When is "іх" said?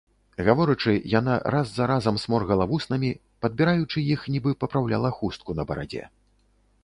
4.15-4.21